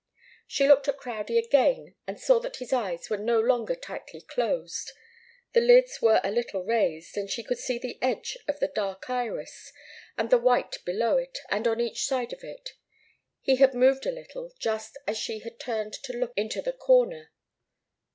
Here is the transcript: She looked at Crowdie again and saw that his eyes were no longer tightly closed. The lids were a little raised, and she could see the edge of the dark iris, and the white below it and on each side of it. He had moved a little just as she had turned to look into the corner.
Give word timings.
She 0.47 0.67
looked 0.67 0.87
at 0.87 0.97
Crowdie 0.97 1.37
again 1.37 1.93
and 2.07 2.19
saw 2.19 2.39
that 2.39 2.55
his 2.55 2.73
eyes 2.73 3.07
were 3.11 3.19
no 3.19 3.39
longer 3.39 3.75
tightly 3.75 4.21
closed. 4.21 4.91
The 5.53 5.61
lids 5.61 6.01
were 6.01 6.19
a 6.23 6.31
little 6.31 6.63
raised, 6.63 7.17
and 7.19 7.29
she 7.29 7.43
could 7.43 7.59
see 7.59 7.77
the 7.77 7.99
edge 8.01 8.35
of 8.47 8.59
the 8.59 8.67
dark 8.69 9.11
iris, 9.11 9.71
and 10.17 10.31
the 10.31 10.39
white 10.39 10.83
below 10.85 11.17
it 11.17 11.37
and 11.51 11.67
on 11.67 11.79
each 11.79 12.03
side 12.07 12.33
of 12.33 12.43
it. 12.43 12.71
He 13.41 13.57
had 13.57 13.75
moved 13.75 14.07
a 14.07 14.11
little 14.11 14.51
just 14.57 14.97
as 15.05 15.19
she 15.19 15.37
had 15.41 15.59
turned 15.59 15.93
to 15.93 16.13
look 16.17 16.33
into 16.35 16.63
the 16.63 16.73
corner. 16.73 17.31